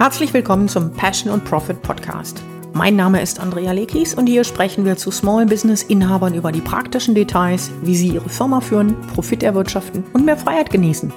[0.00, 2.42] Herzlich willkommen zum Passion und Profit Podcast.
[2.72, 6.62] Mein Name ist Andrea Lekis und hier sprechen wir zu Small Business Inhabern über die
[6.62, 11.12] praktischen Details, wie sie ihre Firma führen, Profit erwirtschaften und mehr Freiheit genießen.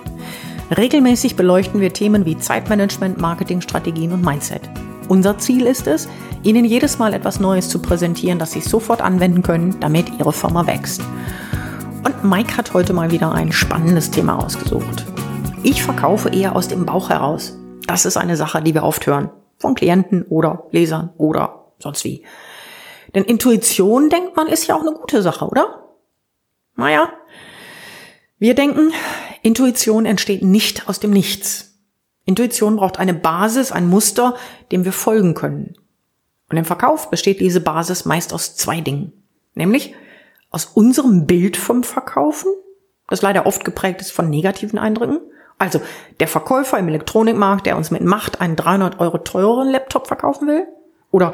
[0.76, 4.70] Regelmäßig beleuchten wir Themen wie Zeitmanagement, Marketingstrategien und Mindset.
[5.08, 6.10] Unser Ziel ist es,
[6.44, 10.68] Ihnen jedes Mal etwas Neues zu präsentieren, das Sie sofort anwenden können, damit Ihre Firma
[10.68, 11.02] wächst.
[12.04, 15.06] Und Mike hat heute mal wieder ein spannendes Thema ausgesucht.
[15.64, 17.58] Ich verkaufe eher aus dem Bauch heraus.
[17.88, 19.30] Das ist eine Sache, die wir oft hören.
[19.58, 22.26] Von Klienten oder Lesern oder sonst wie.
[23.14, 25.90] Denn Intuition, denkt man, ist ja auch eine gute Sache, oder?
[26.76, 27.10] Naja,
[28.40, 28.92] wir denken,
[29.42, 31.80] Intuition entsteht nicht aus dem Nichts.
[32.26, 34.36] Intuition braucht eine Basis, ein Muster,
[34.72, 35.76] dem wir folgen können.
[36.50, 39.14] Und im Verkauf besteht diese Basis meist aus zwei Dingen.
[39.56, 39.94] Nämlich
[40.50, 42.52] aus unserem Bild vom Verkaufen,
[43.08, 45.20] das leider oft geprägt ist von negativen Eindrücken,
[45.64, 45.82] also
[46.20, 50.68] der Verkäufer im Elektronikmarkt, der uns mit Macht einen 300 Euro teureren Laptop verkaufen will?
[51.10, 51.34] Oder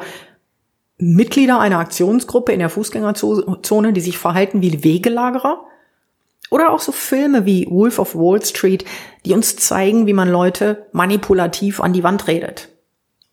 [0.98, 5.64] Mitglieder einer Aktionsgruppe in der Fußgängerzone, die sich verhalten wie Wegelagerer?
[6.50, 8.84] Oder auch so Filme wie Wolf of Wall Street,
[9.24, 12.68] die uns zeigen, wie man Leute manipulativ an die Wand redet.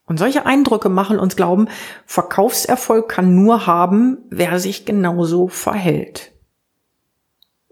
[0.06, 1.68] Und solche Eindrücke machen uns glauben,
[2.06, 6.32] Verkaufserfolg kann nur haben, wer sich genauso verhält.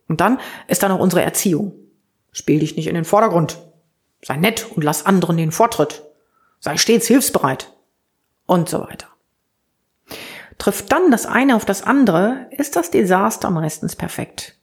[0.08, 1.85] Und dann ist da noch unsere Erziehung.
[2.36, 3.60] Spiel dich nicht in den Vordergrund.
[4.22, 6.04] Sei nett und lass anderen den Vortritt.
[6.60, 7.72] Sei stets hilfsbereit.
[8.46, 9.08] Und so weiter.
[10.58, 14.58] Trifft dann das eine auf das andere, ist das Desaster meistens perfekt.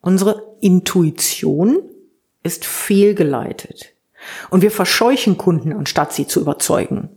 [0.00, 1.82] Unsere Intuition
[2.42, 3.92] ist fehlgeleitet.
[4.48, 7.10] Und wir verscheuchen Kunden, anstatt sie zu überzeugen.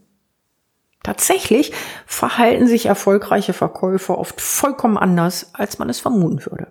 [1.04, 1.72] Tatsächlich
[2.06, 6.68] verhalten sich erfolgreiche Verkäufer oft vollkommen anders, als man es vermuten würde.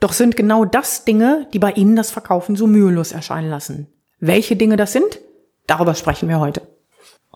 [0.00, 3.88] Doch sind genau das Dinge, die bei Ihnen das Verkaufen so mühelos erscheinen lassen.
[4.20, 5.18] Welche Dinge das sind?
[5.66, 6.62] Darüber sprechen wir heute.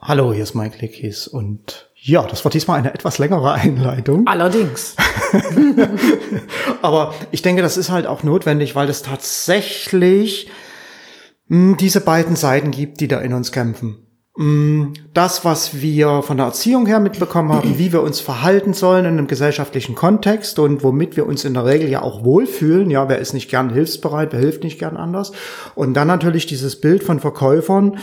[0.00, 4.26] Hallo, hier ist Mike Lickis und ja, das war diesmal eine etwas längere Einleitung.
[4.26, 4.96] Allerdings.
[6.82, 10.50] Aber ich denke, das ist halt auch notwendig, weil es tatsächlich
[11.48, 14.06] hm, diese beiden Seiten gibt, die da in uns kämpfen.
[14.34, 19.04] Mm, das, was wir von der Erziehung her mitbekommen haben, wie wir uns verhalten sollen
[19.04, 22.90] in einem gesellschaftlichen Kontext und womit wir uns in der Regel ja auch wohlfühlen.
[22.90, 25.32] Ja, wer ist nicht gern hilfsbereit, wer hilft nicht gern anders.
[25.74, 27.98] Und dann natürlich dieses Bild von Verkäufern,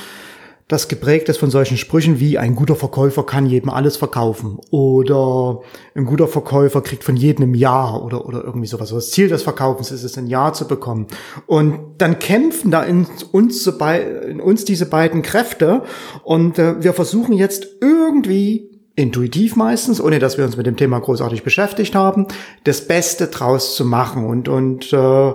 [0.69, 5.61] das geprägt ist von solchen Sprüchen wie ein guter Verkäufer kann jedem alles verkaufen oder
[5.95, 8.91] ein guter Verkäufer kriegt von jedem ein Ja oder, oder irgendwie sowas.
[8.91, 11.07] Das Ziel des Verkaufens ist es, ein Ja zu bekommen.
[11.47, 15.81] Und dann kämpfen da in uns, so bei, in uns diese beiden Kräfte
[16.23, 20.99] und äh, wir versuchen jetzt irgendwie intuitiv meistens, ohne dass wir uns mit dem Thema
[20.99, 22.27] großartig beschäftigt haben,
[22.65, 24.23] das Beste draus zu machen.
[24.23, 25.33] Und, und äh,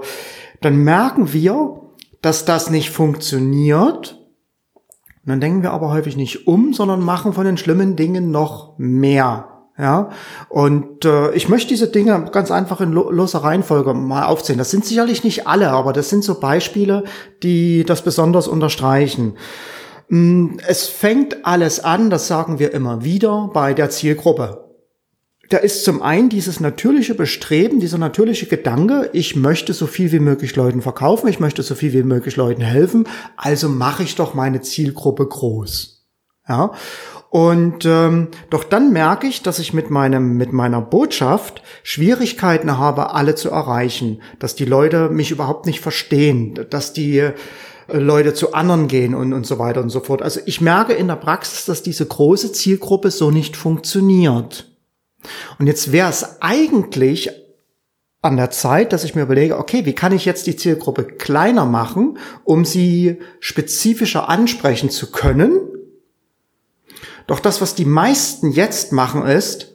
[0.60, 1.80] dann merken wir,
[2.22, 4.20] dass das nicht funktioniert
[5.24, 8.78] und dann denken wir aber häufig nicht um, sondern machen von den schlimmen Dingen noch
[8.78, 9.48] mehr.
[9.76, 10.10] Ja,
[10.50, 14.58] und äh, ich möchte diese Dinge ganz einfach in lo loser Reihenfolge mal aufzählen.
[14.58, 17.02] Das sind sicherlich nicht alle, aber das sind so Beispiele,
[17.42, 19.36] die das besonders unterstreichen.
[20.10, 24.63] Mm, es fängt alles an, das sagen wir immer wieder, bei der Zielgruppe
[25.50, 30.20] da ist zum einen dieses natürliche Bestreben, dieser natürliche Gedanke, ich möchte so viel wie
[30.20, 33.06] möglich Leuten verkaufen, ich möchte so viel wie möglich Leuten helfen,
[33.36, 36.06] also mache ich doch meine Zielgruppe groß.
[36.48, 36.72] Ja.
[37.30, 43.12] Und ähm, doch dann merke ich, dass ich mit meinem mit meiner Botschaft Schwierigkeiten habe,
[43.12, 47.32] alle zu erreichen, dass die Leute mich überhaupt nicht verstehen, dass die äh,
[47.88, 50.22] Leute zu anderen gehen und, und so weiter und so fort.
[50.22, 54.73] Also ich merke in der Praxis, dass diese große Zielgruppe so nicht funktioniert.
[55.58, 57.30] Und jetzt wäre es eigentlich
[58.22, 61.66] an der Zeit, dass ich mir überlege, okay, wie kann ich jetzt die Zielgruppe kleiner
[61.66, 65.60] machen, um sie spezifischer ansprechen zu können?
[67.26, 69.74] Doch das, was die meisten jetzt machen, ist,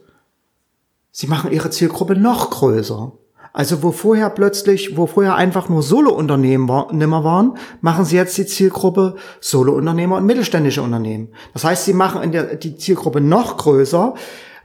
[1.11, 3.11] sie machen ihre Zielgruppe noch größer.
[3.53, 9.15] Also wo vorher plötzlich, wo vorher einfach nur Solo-Unternehmer waren, machen sie jetzt die Zielgruppe
[9.41, 11.29] Solo-Unternehmer und mittelständische Unternehmen.
[11.53, 14.13] Das heißt, sie machen der, die Zielgruppe noch größer,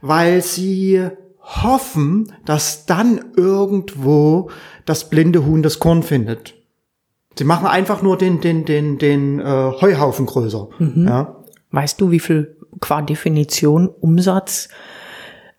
[0.07, 1.09] weil sie
[1.39, 4.49] hoffen, dass dann irgendwo
[4.85, 6.53] das blinde Huhn das Korn findet.
[7.37, 10.69] Sie machen einfach nur den, den, den, den äh, Heuhaufen größer.
[10.79, 11.07] Mhm.
[11.07, 11.43] Ja.
[11.71, 14.69] Weißt du, wie viel qua Definition Umsatz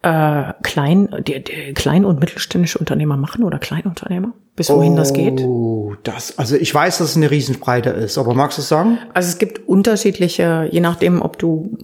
[0.03, 4.33] äh, klein, die, die klein- und mittelständische Unternehmer machen oder Kleinunternehmer?
[4.56, 5.41] Bis wohin oh, das geht?
[5.43, 8.99] Oh, das, also ich weiß, dass es eine Riesenspreite ist, aber magst du es sagen?
[9.12, 11.76] Also es gibt unterschiedliche, je nachdem, ob du,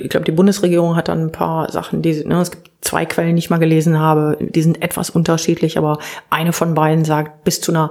[0.00, 3.34] ich glaube, die Bundesregierung hat dann ein paar Sachen, die, ne, es gibt zwei Quellen,
[3.34, 5.98] die ich mal gelesen habe, die sind etwas unterschiedlich, aber
[6.30, 7.90] eine von beiden sagt bis zu einer,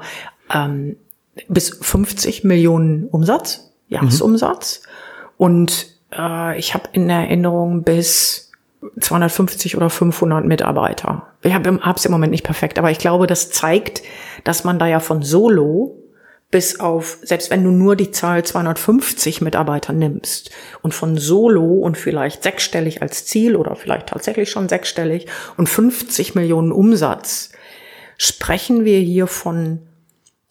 [0.53, 0.95] ähm,
[1.49, 4.81] bis 50 Millionen Umsatz, Jahresumsatz.
[4.83, 4.89] Mhm.
[5.37, 5.87] Und
[6.17, 8.51] äh, ich habe in Erinnerung bis
[8.99, 11.28] 250 oder 500 Mitarbeiter.
[11.41, 14.01] Ich habe es im Moment nicht perfekt, aber ich glaube, das zeigt,
[14.43, 15.95] dass man da ja von Solo
[16.51, 20.49] bis auf, selbst wenn du nur die Zahl 250 Mitarbeiter nimmst
[20.81, 25.27] und von Solo und vielleicht sechsstellig als Ziel oder vielleicht tatsächlich schon sechsstellig
[25.57, 27.51] und 50 Millionen Umsatz,
[28.17, 29.79] sprechen wir hier von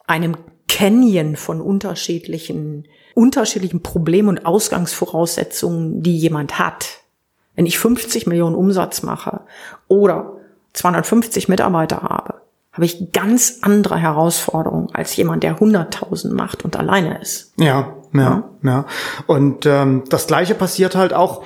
[0.06, 0.37] einem
[0.69, 7.00] Canyon von unterschiedlichen, unterschiedlichen Problemen und Ausgangsvoraussetzungen, die jemand hat.
[7.56, 9.41] Wenn ich 50 Millionen Umsatz mache
[9.88, 10.38] oder
[10.79, 12.35] 250 Mitarbeiter habe,
[12.73, 17.53] habe ich ganz andere Herausforderungen als jemand, der 100.000 macht und alleine ist.
[17.59, 18.45] Ja, ja, ja.
[18.63, 18.85] ja.
[19.27, 21.43] Und ähm, das Gleiche passiert halt auch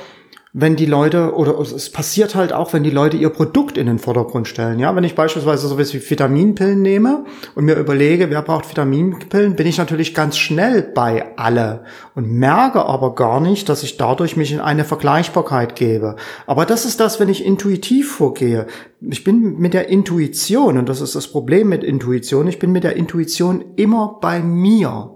[0.55, 3.99] wenn die Leute, oder es passiert halt auch, wenn die Leute ihr Produkt in den
[3.99, 4.79] Vordergrund stellen.
[4.79, 9.67] Ja, wenn ich beispielsweise sowas wie Vitaminpillen nehme und mir überlege, wer braucht Vitaminpillen, bin
[9.67, 11.85] ich natürlich ganz schnell bei alle
[12.15, 16.17] und merke aber gar nicht, dass ich dadurch mich in eine Vergleichbarkeit gebe.
[16.47, 18.67] Aber das ist das, wenn ich intuitiv vorgehe.
[19.01, 22.85] Ich bin mit der Intuition, und das ist das Problem mit Intuition, ich bin mit
[22.85, 25.13] der Intuition immer bei mir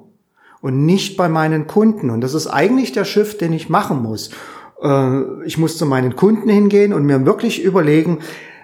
[0.62, 2.08] und nicht bei meinen Kunden.
[2.08, 4.30] Und das ist eigentlich der Shift, den ich machen muss.
[4.82, 8.20] Äh, ich muss zu meinen Kunden hingehen und mir wirklich überlegen,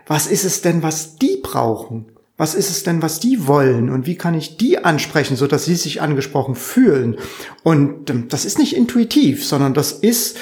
[0.07, 2.07] was ist es denn, was die brauchen?
[2.37, 3.91] Was ist es denn, was die wollen?
[3.91, 7.19] Und wie kann ich die ansprechen, so dass sie sich angesprochen fühlen?
[7.63, 10.39] Und ähm, das ist nicht intuitiv, sondern das ist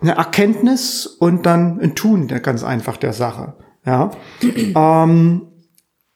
[0.00, 3.54] eine Erkenntnis und dann ein Tun der ganz einfach der Sache.
[3.86, 4.12] Ja.
[4.42, 5.42] ähm,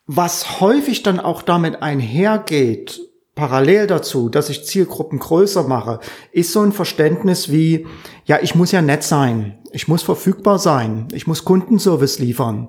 [0.07, 3.01] was häufig dann auch damit einhergeht,
[3.39, 6.01] parallel dazu, dass ich Zielgruppen größer mache,
[6.33, 7.87] ist so ein Verständnis wie,
[8.25, 12.69] ja, ich muss ja nett sein, ich muss verfügbar sein, ich muss Kundenservice liefern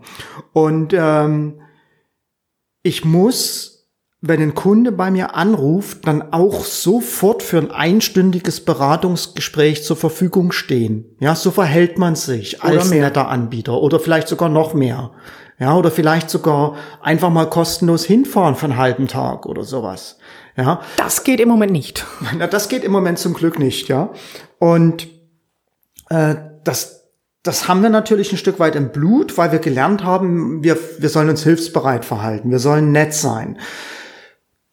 [0.54, 1.62] und ähm,
[2.84, 3.90] ich muss,
[4.22, 10.52] wenn ein Kunde bei mir anruft, dann auch sofort für ein einstündiges Beratungsgespräch zur Verfügung
[10.52, 11.18] stehen.
[11.20, 15.14] Ja, so verhält man sich als netter Anbieter oder vielleicht sogar noch mehr.
[15.58, 20.18] Ja, oder vielleicht sogar einfach mal kostenlos hinfahren für einen halben Tag oder sowas.
[20.60, 20.82] Ja.
[20.98, 22.06] Das geht im Moment nicht.
[22.38, 24.12] Na, das geht im Moment zum Glück nicht, ja.
[24.58, 25.08] Und
[26.10, 26.36] äh,
[26.66, 27.06] das,
[27.44, 31.10] das haben wir natürlich ein Stück weit im Blut, weil wir gelernt haben, wir, wir
[31.10, 33.58] sollen uns hilfsbereit verhalten, wir sollen nett sein.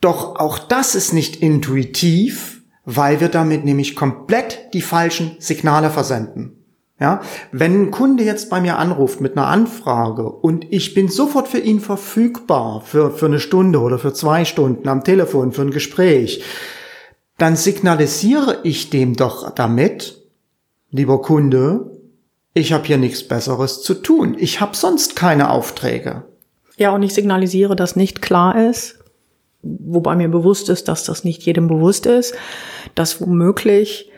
[0.00, 6.55] Doch auch das ist nicht intuitiv, weil wir damit nämlich komplett die falschen Signale versenden.
[6.98, 7.20] Ja,
[7.52, 11.58] wenn ein Kunde jetzt bei mir anruft mit einer Anfrage und ich bin sofort für
[11.58, 16.42] ihn verfügbar für, für eine Stunde oder für zwei Stunden am Telefon für ein Gespräch,
[17.36, 20.22] dann signalisiere ich dem doch damit,
[20.90, 21.90] lieber Kunde,
[22.54, 24.34] ich habe hier nichts Besseres zu tun.
[24.38, 26.22] Ich habe sonst keine Aufträge.
[26.78, 28.98] Ja, und ich signalisiere, dass nicht klar ist,
[29.60, 32.34] wobei mir bewusst ist, dass das nicht jedem bewusst ist,
[32.94, 34.10] dass womöglich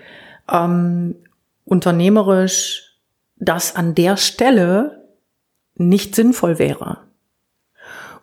[0.48, 1.16] ähm,
[1.68, 2.96] unternehmerisch
[3.36, 5.08] das an der Stelle
[5.74, 6.98] nicht sinnvoll wäre.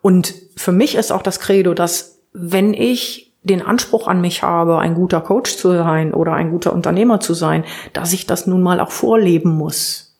[0.01, 4.79] Und für mich ist auch das Credo, dass wenn ich den Anspruch an mich habe,
[4.79, 7.63] ein guter Coach zu sein oder ein guter Unternehmer zu sein,
[7.93, 10.17] dass ich das nun mal auch vorleben muss.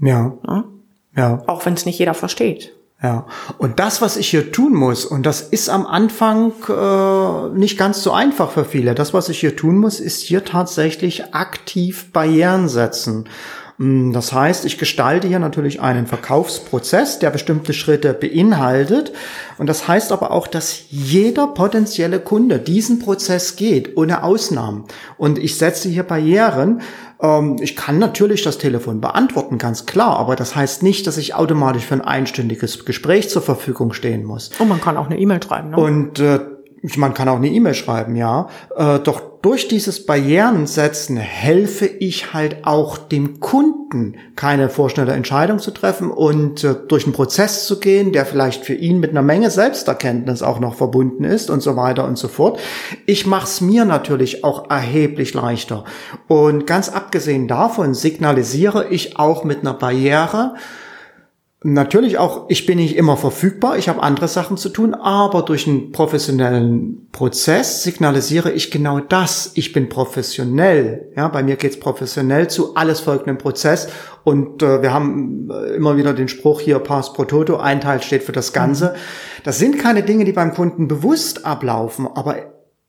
[0.00, 0.34] Ja.
[0.46, 0.64] Ja.
[1.16, 1.42] ja.
[1.46, 2.75] Auch wenn es nicht jeder versteht.
[3.02, 3.26] Ja,
[3.58, 8.02] und das, was ich hier tun muss, und das ist am Anfang äh, nicht ganz
[8.02, 12.70] so einfach für viele, das, was ich hier tun muss, ist hier tatsächlich aktiv Barrieren
[12.70, 13.28] setzen.
[13.78, 19.12] Mm, das heißt, ich gestalte hier natürlich einen Verkaufsprozess, der bestimmte Schritte beinhaltet.
[19.58, 24.84] Und das heißt aber auch, dass jeder potenzielle Kunde diesen Prozess geht, ohne Ausnahmen.
[25.18, 26.80] Und ich setze hier Barrieren.
[27.20, 31.34] Ähm, ich kann natürlich das Telefon beantworten, ganz klar, aber das heißt nicht, dass ich
[31.34, 34.50] automatisch für ein einstündiges Gespräch zur Verfügung stehen muss.
[34.58, 35.70] Und man kann auch eine E-Mail schreiben.
[35.70, 35.76] Ne?
[35.76, 36.40] Und äh,
[36.96, 38.48] man kann auch eine E-Mail schreiben, ja.
[38.76, 45.58] Äh, doch durch dieses Barrieren setzen helfe ich halt auch dem Kunden, keine vorschnelle Entscheidung
[45.58, 49.22] zu treffen und äh, durch einen Prozess zu gehen, der vielleicht für ihn mit einer
[49.22, 52.58] Menge Selbsterkenntnis auch noch verbunden ist und so weiter und so fort.
[53.04, 55.84] Ich mache es mir natürlich auch erheblich leichter.
[56.28, 60.54] Und ganz abgesehen davon signalisiere ich auch mit einer Barriere,
[61.68, 65.66] Natürlich auch, ich bin nicht immer verfügbar, ich habe andere Sachen zu tun, aber durch
[65.66, 69.50] einen professionellen Prozess signalisiere ich genau das.
[69.54, 71.10] Ich bin professionell.
[71.16, 73.88] Ja, bei mir geht's professionell zu, alles folgt einem Prozess.
[74.22, 78.00] Und äh, wir haben äh, immer wieder den Spruch hier, Pass pro Toto, ein Teil
[78.00, 78.90] steht für das Ganze.
[78.90, 79.42] Mhm.
[79.42, 82.36] Das sind keine Dinge, die beim Kunden bewusst ablaufen, aber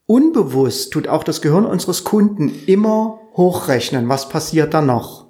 [0.06, 5.27] unbewusst tut auch das Gehirn unseres Kunden immer hochrechnen, was passiert da noch.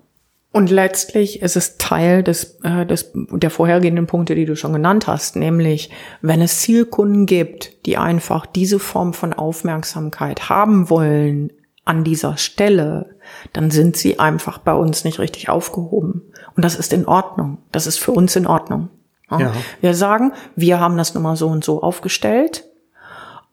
[0.58, 5.06] Und letztlich ist es Teil des, äh, des, der vorhergehenden Punkte, die du schon genannt
[5.06, 11.52] hast, nämlich wenn es Zielkunden gibt, die einfach diese Form von Aufmerksamkeit haben wollen,
[11.86, 13.16] an dieser Stelle,
[13.54, 16.24] dann sind sie einfach bei uns nicht richtig aufgehoben.
[16.56, 17.60] Und das ist in Ordnung.
[17.72, 18.90] Das ist für uns in Ordnung.
[19.30, 19.54] Ja.
[19.80, 22.66] Wir sagen, wir haben das nun mal so und so aufgestellt.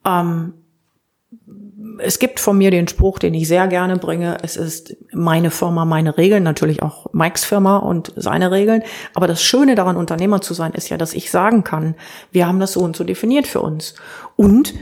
[0.04, 0.54] Ähm,
[1.98, 4.38] es gibt von mir den Spruch, den ich sehr gerne bringe.
[4.42, 8.82] Es ist meine Firma, meine Regeln, natürlich auch Mikes Firma und seine Regeln.
[9.14, 11.94] Aber das Schöne daran, Unternehmer zu sein, ist ja, dass ich sagen kann,
[12.32, 13.94] wir haben das so und so definiert für uns.
[14.36, 14.74] Und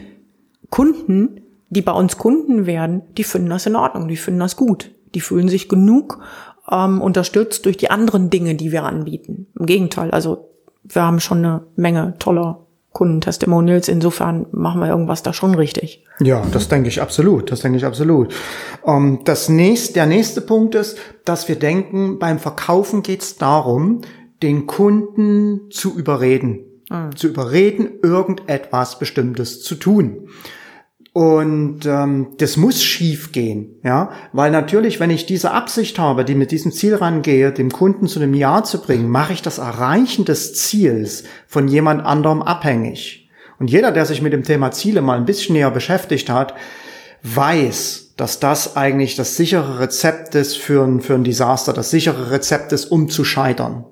[0.71, 4.91] Kunden, die bei uns Kunden werden, die finden das in Ordnung, die finden das gut.
[5.15, 6.21] Die fühlen sich genug
[6.71, 9.47] ähm, unterstützt durch die anderen Dinge, die wir anbieten.
[9.59, 10.49] Im Gegenteil, also
[10.85, 13.89] wir haben schon eine Menge toller Kundentestimonials.
[13.89, 16.05] Insofern machen wir irgendwas da schon richtig.
[16.21, 17.51] Ja, das denke ich absolut.
[17.51, 18.35] Das denke ich absolut.
[18.87, 24.03] Ähm, das nächste, der nächste Punkt ist, dass wir denken, beim Verkaufen geht es darum,
[24.43, 26.61] den Kunden zu überreden.
[26.91, 27.17] Mhm.
[27.17, 30.29] Zu überreden, irgendetwas Bestimmtes zu tun.
[31.15, 36.35] Und ähm, das muss schief gehen, ja, weil natürlich, wenn ich diese Absicht habe, die
[36.35, 40.25] mit diesem Ziel rangehe, dem Kunden zu einem Ja zu bringen, mache ich das Erreichen
[40.25, 43.29] des Ziels von jemand anderem abhängig.
[43.59, 46.55] Und jeder, der sich mit dem Thema Ziele mal ein bisschen näher beschäftigt hat,
[47.23, 52.31] weiß, dass das eigentlich das sichere Rezept ist für ein, für ein Desaster, das sichere
[52.31, 53.85] Rezept ist, um zu scheitern.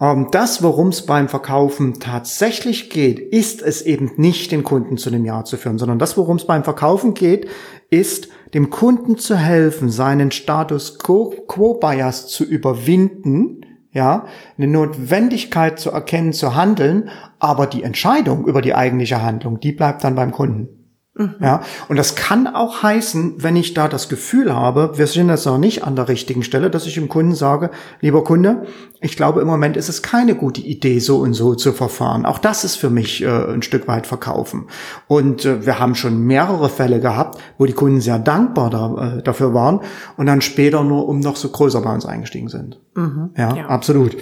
[0.00, 5.10] Ähm, das, worum es beim Verkaufen tatsächlich geht, ist es eben nicht, den Kunden zu
[5.10, 7.48] dem Ja zu führen, sondern das, worum es beim Verkaufen geht,
[7.90, 13.60] ist, dem Kunden zu helfen, seinen Status Quo Bias zu überwinden,
[13.92, 14.26] ja,
[14.58, 20.04] eine Notwendigkeit zu erkennen, zu handeln, aber die Entscheidung über die eigentliche Handlung, die bleibt
[20.04, 20.75] dann beim Kunden.
[21.18, 21.34] Mhm.
[21.40, 25.46] Ja, und das kann auch heißen, wenn ich da das Gefühl habe, wir sind jetzt
[25.46, 27.70] noch nicht an der richtigen Stelle, dass ich dem Kunden sage,
[28.00, 28.66] lieber Kunde,
[29.00, 32.26] ich glaube im Moment ist es keine gute Idee, so und so zu verfahren.
[32.26, 34.66] Auch das ist für mich äh, ein Stück weit verkaufen.
[35.06, 39.22] Und äh, wir haben schon mehrere Fälle gehabt, wo die Kunden sehr dankbar da, äh,
[39.22, 39.80] dafür waren
[40.18, 42.78] und dann später nur um noch so größer bei uns eingestiegen sind.
[42.94, 43.30] Mhm.
[43.36, 44.16] Ja, ja, absolut.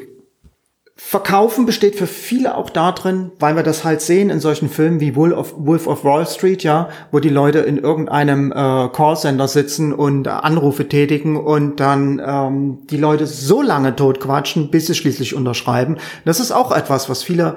[0.97, 5.17] Verkaufen besteht für viele auch darin, weil wir das halt sehen in solchen Filmen wie
[5.17, 9.93] Wolf of, Wolf of Wall Street, ja, wo die Leute in irgendeinem äh, Callcenter sitzen
[9.93, 15.97] und Anrufe tätigen und dann ähm, die Leute so lange totquatschen, bis sie schließlich unterschreiben.
[16.25, 17.57] Das ist auch etwas, was viele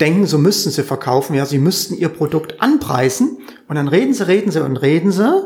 [0.00, 4.28] denken, so müssten sie verkaufen, ja, sie müssten ihr Produkt anpreisen und dann reden sie,
[4.28, 5.42] reden sie und reden sie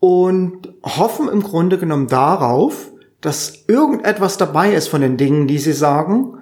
[0.00, 5.74] und hoffen im Grunde genommen darauf, dass irgendetwas dabei ist von den Dingen, die sie
[5.74, 6.35] sagen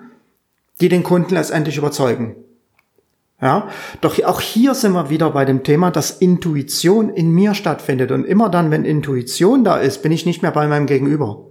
[0.81, 2.37] die den Kunden letztendlich überzeugen.
[3.41, 3.69] Ja,
[4.01, 8.11] doch auch hier sind wir wieder bei dem Thema, dass Intuition in mir stattfindet.
[8.11, 11.45] Und immer dann, wenn Intuition da ist, bin ich nicht mehr bei meinem Gegenüber.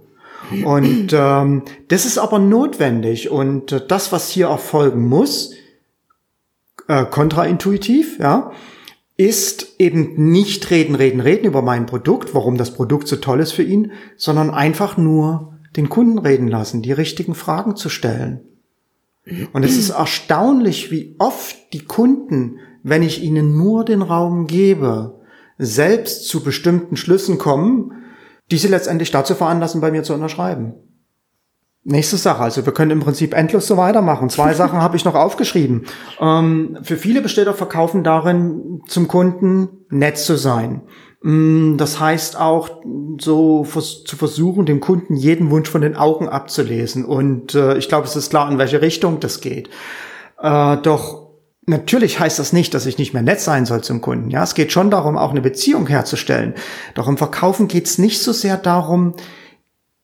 [0.64, 3.30] Und ähm, das ist aber notwendig.
[3.30, 5.52] Und äh, das, was hier erfolgen muss,
[6.88, 8.52] äh, kontraintuitiv, ja,
[9.16, 13.52] ist eben nicht reden, reden, reden über mein Produkt, warum das Produkt so toll ist
[13.52, 18.40] für ihn, sondern einfach nur den Kunden reden lassen, die richtigen Fragen zu stellen.
[19.52, 25.20] Und es ist erstaunlich, wie oft die Kunden, wenn ich ihnen nur den Raum gebe,
[25.56, 27.92] selbst zu bestimmten Schlüssen kommen,
[28.50, 30.74] die sie letztendlich dazu veranlassen, bei mir zu unterschreiben.
[31.86, 34.30] Nächste Sache, also wir können im Prinzip endlos so weitermachen.
[34.30, 35.84] Zwei Sachen habe ich noch aufgeschrieben.
[36.20, 40.82] Ähm, für viele besteht auch Verkaufen darin, zum Kunden nett zu sein.
[41.24, 42.68] Mm, das heißt auch,
[43.18, 47.06] so zu versuchen, dem Kunden jeden Wunsch von den Augen abzulesen.
[47.06, 49.70] Und äh, ich glaube, es ist klar, in welche Richtung das geht.
[50.38, 51.30] Äh, doch
[51.64, 54.28] natürlich heißt das nicht, dass ich nicht mehr nett sein soll zum Kunden.
[54.28, 56.52] Ja, es geht schon darum, auch eine Beziehung herzustellen.
[56.94, 59.14] Doch im Verkaufen geht es nicht so sehr darum,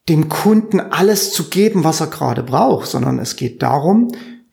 [0.09, 4.09] dem Kunden alles zu geben, was er gerade braucht, sondern es geht darum,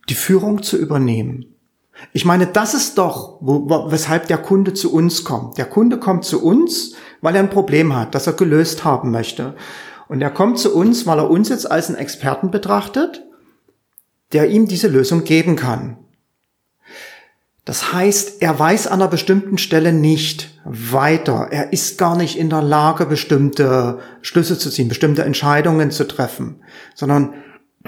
[0.09, 1.56] die Führung zu übernehmen.
[2.13, 5.57] Ich meine, das ist doch, weshalb der Kunde zu uns kommt.
[5.57, 9.55] Der Kunde kommt zu uns, weil er ein Problem hat, das er gelöst haben möchte.
[10.07, 13.23] Und er kommt zu uns, weil er uns jetzt als einen Experten betrachtet,
[14.31, 15.97] der ihm diese Lösung geben kann.
[17.65, 21.49] Das heißt, er weiß an einer bestimmten Stelle nicht weiter.
[21.51, 26.61] Er ist gar nicht in der Lage, bestimmte Schlüsse zu ziehen, bestimmte Entscheidungen zu treffen,
[26.95, 27.33] sondern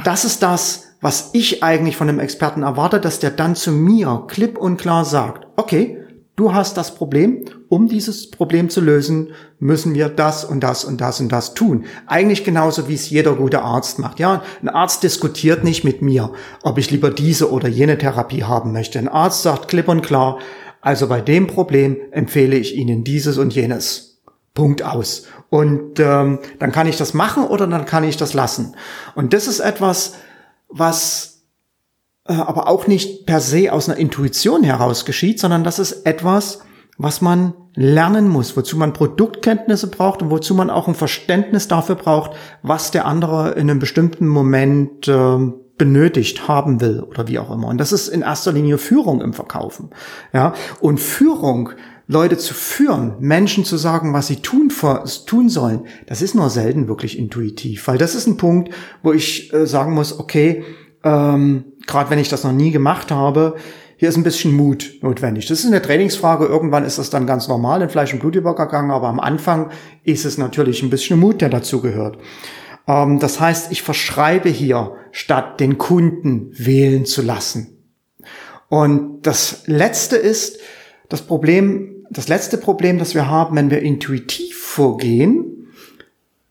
[0.04, 4.25] das ist das, was ich eigentlich von einem Experten erwarte, dass der dann zu mir
[4.27, 5.98] klipp und klar sagt, okay,
[6.36, 11.01] du hast das Problem, um dieses Problem zu lösen, müssen wir das und das und
[11.01, 11.86] das und das tun.
[12.08, 14.20] Eigentlich genauso, wie es jeder gute Arzt macht.
[14.20, 16.32] Ja, ein Arzt diskutiert nicht mit mir,
[16.63, 19.00] ob ich lieber diese oder jene Therapie haben möchte.
[19.00, 20.39] Ein Arzt sagt klipp und klar,
[20.82, 24.22] also bei dem Problem empfehle ich Ihnen dieses und jenes.
[24.53, 25.24] Punkt aus.
[25.50, 28.75] Und ähm, dann kann ich das machen oder dann kann ich das lassen.
[29.15, 30.15] Und das ist etwas,
[30.69, 31.43] was
[32.25, 36.59] äh, aber auch nicht per se aus einer Intuition heraus geschieht, sondern das ist etwas,
[36.97, 41.95] was man lernen muss, wozu man Produktkenntnisse braucht und wozu man auch ein Verständnis dafür
[41.95, 45.38] braucht, was der andere in einem bestimmten Moment äh,
[45.77, 47.67] benötigt haben will oder wie auch immer.
[47.67, 49.91] Und das ist in erster Linie Führung im Verkaufen.
[50.33, 51.69] Ja, und Führung
[52.12, 54.74] Leute zu führen, Menschen zu sagen, was sie tun,
[55.28, 58.74] tun sollen, das ist nur selten wirklich intuitiv, weil das ist ein Punkt,
[59.04, 60.63] wo ich äh, sagen muss, okay,
[61.04, 63.58] ähm, gerade wenn ich das noch nie gemacht habe,
[63.96, 65.46] hier ist ein bisschen Mut notwendig.
[65.46, 66.46] Das ist eine Trainingsfrage.
[66.46, 69.70] Irgendwann ist das dann ganz normal in Fleisch und Blut übergegangen, aber am Anfang
[70.04, 72.18] ist es natürlich ein bisschen Mut, der dazu gehört.
[72.88, 77.78] Ähm, das heißt, ich verschreibe hier, statt den Kunden wählen zu lassen.
[78.68, 80.60] Und das Letzte ist,
[81.08, 85.68] das Problem das letzte Problem, das wir haben, wenn wir intuitiv vorgehen,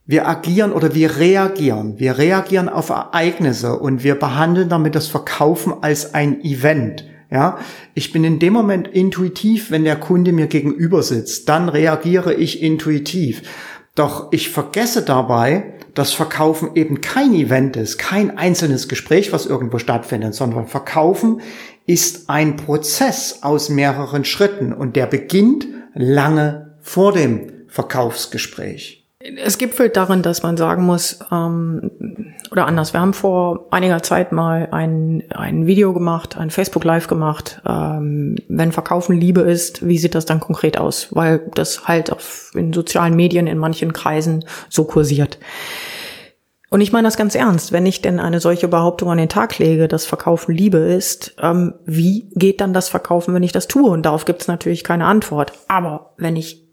[0.06, 1.98] wir agieren oder wir reagieren.
[1.98, 7.04] Wir reagieren auf Ereignisse und wir behandeln damit das Verkaufen als ein Event.
[7.30, 7.58] Ja,
[7.92, 12.62] ich bin in dem Moment intuitiv, wenn der Kunde mir gegenüber sitzt, dann reagiere ich
[12.62, 13.42] intuitiv.
[13.94, 19.78] Doch ich vergesse dabei, dass Verkaufen eben kein Event ist, kein einzelnes Gespräch, was irgendwo
[19.78, 21.42] stattfindet, sondern Verkaufen
[21.88, 29.06] ist ein Prozess aus mehreren Schritten und der beginnt lange vor dem Verkaufsgespräch.
[29.42, 31.90] Es gipfelt darin, dass man sagen muss, ähm,
[32.50, 37.08] oder anders, wir haben vor einiger Zeit mal ein, ein Video gemacht, ein Facebook Live
[37.08, 41.08] gemacht, ähm, wenn Verkaufen Liebe ist, wie sieht das dann konkret aus?
[41.10, 45.38] Weil das halt auf, in sozialen Medien in manchen Kreisen so kursiert.
[46.70, 47.72] Und ich meine das ganz ernst.
[47.72, 51.74] Wenn ich denn eine solche Behauptung an den Tag lege, dass Verkaufen Liebe ist, ähm,
[51.86, 53.90] wie geht dann das Verkaufen, wenn ich das tue?
[53.90, 55.52] Und darauf gibt es natürlich keine Antwort.
[55.68, 56.68] Aber wenn ich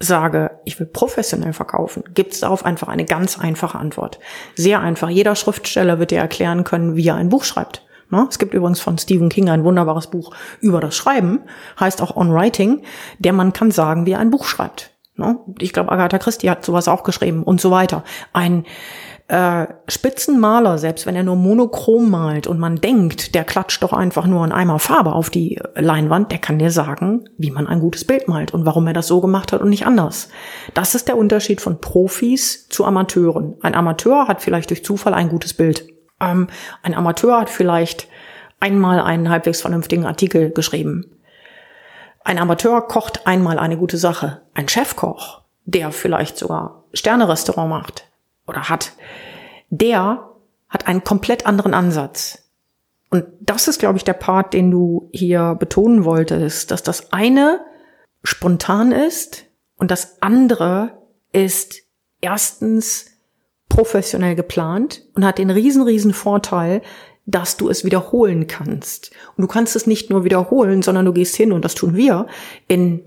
[0.00, 4.18] sage, ich will professionell verkaufen, gibt es darauf einfach eine ganz einfache Antwort.
[4.54, 5.10] Sehr einfach.
[5.10, 7.82] Jeder Schriftsteller wird dir erklären können, wie er ein Buch schreibt.
[8.10, 8.26] Ne?
[8.28, 11.40] Es gibt übrigens von Stephen King ein wunderbares Buch über das Schreiben,
[11.78, 12.82] heißt auch On Writing.
[13.18, 14.93] Der Mann kann sagen, wie er ein Buch schreibt.
[15.16, 15.38] Ne?
[15.60, 18.02] Ich glaube, Agatha Christie hat sowas auch geschrieben und so weiter.
[18.32, 18.64] Ein
[19.28, 24.26] äh, Spitzenmaler, selbst wenn er nur monochrom malt und man denkt, der klatscht doch einfach
[24.26, 28.04] nur einen Eimer Farbe auf die Leinwand, der kann dir sagen, wie man ein gutes
[28.04, 30.28] Bild malt und warum er das so gemacht hat und nicht anders.
[30.74, 33.54] Das ist der Unterschied von Profis zu Amateuren.
[33.62, 35.86] Ein Amateur hat vielleicht durch Zufall ein gutes Bild.
[36.20, 36.48] Ähm,
[36.82, 38.08] ein Amateur hat vielleicht
[38.60, 41.13] einmal einen halbwegs vernünftigen Artikel geschrieben.
[42.24, 44.40] Ein Amateur kocht einmal eine gute Sache.
[44.54, 48.10] Ein Chefkoch, der vielleicht sogar Sternerestaurant macht
[48.46, 48.92] oder hat,
[49.68, 50.30] der
[50.70, 52.50] hat einen komplett anderen Ansatz.
[53.10, 57.60] Und das ist, glaube ich, der Part, den du hier betonen wolltest, dass das eine
[58.24, 59.44] spontan ist
[59.76, 60.98] und das andere
[61.30, 61.82] ist
[62.22, 63.06] erstens
[63.68, 66.80] professionell geplant und hat den riesen, riesen Vorteil,
[67.26, 69.10] dass du es wiederholen kannst.
[69.36, 72.26] Und du kannst es nicht nur wiederholen, sondern du gehst hin, und das tun wir,
[72.68, 73.02] in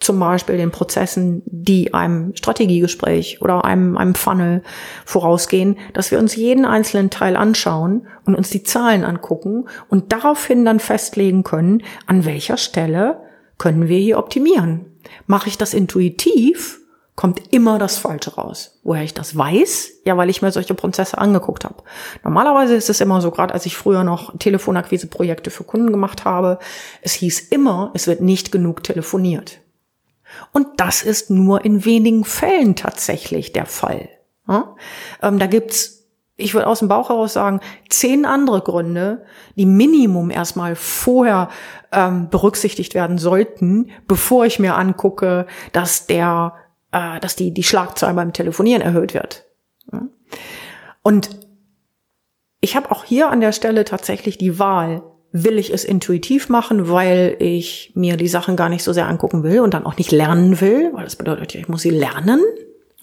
[0.00, 4.62] zum Beispiel den Prozessen, die einem Strategiegespräch oder einem, einem Funnel
[5.04, 10.64] vorausgehen, dass wir uns jeden einzelnen Teil anschauen und uns die Zahlen angucken und daraufhin
[10.64, 13.20] dann festlegen können, an welcher Stelle
[13.58, 14.86] können wir hier optimieren.
[15.26, 16.79] Mache ich das intuitiv,
[17.20, 18.80] kommt immer das Falsche raus.
[18.82, 19.90] Woher ich das weiß?
[20.06, 21.82] Ja, weil ich mir solche Prozesse angeguckt habe.
[22.24, 26.58] Normalerweise ist es immer so, gerade als ich früher noch Telefonakquise-Projekte für Kunden gemacht habe,
[27.02, 29.60] es hieß immer, es wird nicht genug telefoniert.
[30.52, 34.08] Und das ist nur in wenigen Fällen tatsächlich der Fall.
[34.48, 34.74] Ja?
[35.20, 36.06] Ähm, da gibt's,
[36.36, 41.50] ich würde aus dem Bauch heraus sagen, zehn andere Gründe, die Minimum erstmal vorher
[41.92, 46.54] ähm, berücksichtigt werden sollten, bevor ich mir angucke, dass der
[46.92, 49.44] äh, dass die, die Schlagzahl beim Telefonieren erhöht wird.
[51.02, 51.30] Und
[52.60, 56.90] ich habe auch hier an der Stelle tatsächlich die Wahl, will ich es intuitiv machen,
[56.90, 60.10] weil ich mir die Sachen gar nicht so sehr angucken will und dann auch nicht
[60.10, 62.42] lernen will, weil das bedeutet ja, ich muss sie lernen.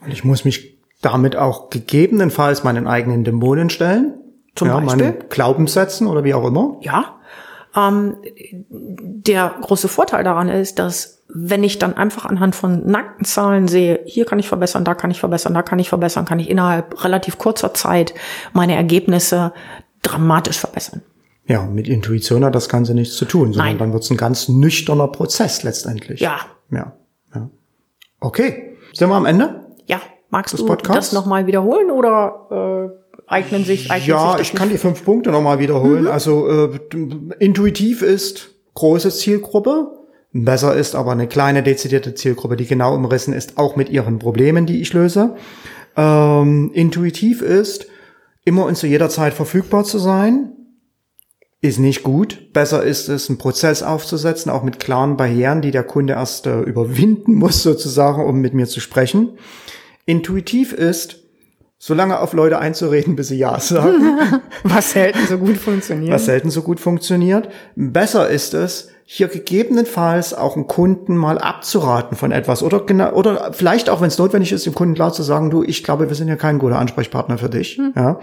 [0.04, 4.16] Und ich muss mich damit auch gegebenenfalls meinen eigenen Dämonen stellen.
[4.56, 5.06] Zum ja, Beispiel.
[5.06, 6.78] Meinen Glaubenssätzen oder wie auch immer.
[6.82, 7.20] Ja.
[7.76, 8.18] Ähm,
[8.70, 14.00] der große Vorteil daran ist, dass wenn ich dann einfach anhand von nackten Zahlen sehe,
[14.06, 17.04] hier kann ich verbessern, da kann ich verbessern, da kann ich verbessern, kann ich innerhalb
[17.04, 18.16] relativ kurzer Zeit
[18.54, 19.54] meine Ergebnisse
[20.02, 21.04] dramatisch verbessern.
[21.46, 23.78] Ja, mit Intuition hat das Ganze nichts zu tun, sondern Nein.
[23.78, 26.20] dann wird es ein ganz nüchterner Prozess letztendlich.
[26.20, 26.40] Ja.
[26.72, 26.94] Ja.
[27.36, 27.50] ja.
[28.20, 28.76] Okay.
[28.94, 29.68] Sind wir am Ende?
[29.86, 30.02] Ja.
[30.30, 31.12] Magst du Podcasts?
[31.12, 35.32] das nochmal wiederholen oder äh, eignen sich eignen Ja, sich ich kann die fünf Punkte
[35.32, 36.04] nochmal wiederholen.
[36.04, 36.08] Mhm.
[36.12, 36.80] Also äh,
[37.40, 39.97] intuitiv ist große Zielgruppe,
[40.34, 44.66] Besser ist aber eine kleine dezidierte Zielgruppe, die genau umrissen ist, auch mit ihren Problemen,
[44.66, 45.36] die ich löse.
[45.96, 47.88] Ähm, intuitiv ist,
[48.44, 50.54] immer und zu jeder Zeit verfügbar zu sein.
[51.60, 52.54] ist nicht gut.
[52.54, 56.62] Besser ist es, einen Prozess aufzusetzen, auch mit klaren Barrieren, die der Kunde erst äh,
[56.62, 59.38] überwinden muss, sozusagen, um mit mir zu sprechen.
[60.06, 61.27] Intuitiv ist,
[61.80, 64.42] so lange auf Leute einzureden, bis sie Ja sagen.
[64.64, 66.12] Was selten so gut funktioniert.
[66.12, 67.50] Was selten so gut funktioniert.
[67.76, 73.54] Besser ist es, hier gegebenenfalls auch einen Kunden mal abzuraten von etwas oder genau, oder
[73.54, 76.16] vielleicht auch, wenn es notwendig ist, dem Kunden klar zu sagen, du, ich glaube, wir
[76.16, 77.78] sind ja kein guter Ansprechpartner für dich.
[77.78, 77.94] Hm.
[77.96, 78.20] Ja.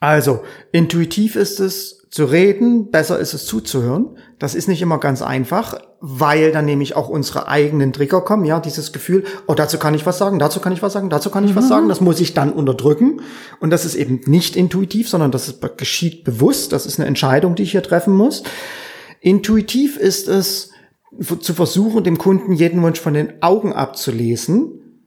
[0.00, 4.16] Also, intuitiv ist es zu reden, besser ist es zuzuhören.
[4.38, 8.60] Das ist nicht immer ganz einfach, weil dann nämlich auch unsere eigenen Trigger kommen, ja,
[8.60, 11.44] dieses Gefühl, oh, dazu kann ich was sagen, dazu kann ich was sagen, dazu kann
[11.44, 11.56] ich mhm.
[11.56, 13.20] was sagen, das muss ich dann unterdrücken.
[13.60, 17.54] Und das ist eben nicht intuitiv, sondern das ist, geschieht bewusst, das ist eine Entscheidung,
[17.54, 18.42] die ich hier treffen muss.
[19.20, 20.70] Intuitiv ist es,
[21.40, 25.04] zu versuchen, dem Kunden jeden Wunsch von den Augen abzulesen.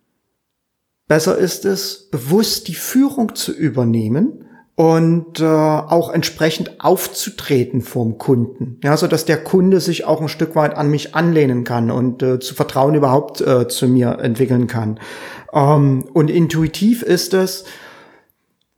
[1.07, 4.40] Besser ist es, bewusst die Führung zu übernehmen
[4.81, 10.27] und äh, auch entsprechend aufzutreten vom Kunden, ja, so dass der Kunde sich auch ein
[10.27, 14.65] Stück weit an mich anlehnen kann und äh, zu Vertrauen überhaupt äh, zu mir entwickeln
[14.65, 14.99] kann.
[15.53, 17.65] Ähm, und intuitiv ist es,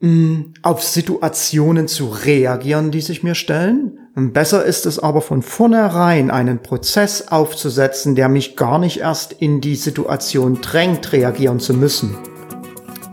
[0.02, 3.98] mh, auf Situationen zu reagieren, die sich mir stellen.
[4.13, 9.62] Besser ist es aber von vornherein einen Prozess aufzusetzen, der mich gar nicht erst in
[9.62, 12.18] die Situation drängt, reagieren zu müssen.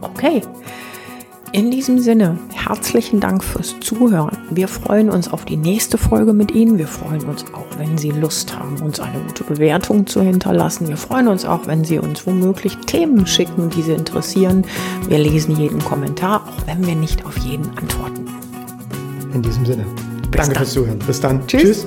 [0.00, 0.42] Okay.
[1.52, 4.38] In diesem Sinne, herzlichen Dank fürs Zuhören.
[4.50, 6.78] Wir freuen uns auf die nächste Folge mit Ihnen.
[6.78, 10.86] Wir freuen uns auch, wenn Sie Lust haben, uns eine gute Bewertung zu hinterlassen.
[10.86, 14.64] Wir freuen uns auch, wenn Sie uns womöglich Themen schicken, die Sie interessieren.
[15.08, 18.26] Wir lesen jeden Kommentar, auch wenn wir nicht auf jeden antworten.
[19.34, 19.84] In diesem Sinne.
[20.30, 20.54] Bis Danke dann.
[20.54, 20.98] fürs Zuhören.
[21.00, 21.46] Bis dann.
[21.48, 21.62] Tschüss.
[21.62, 21.86] Tschüss.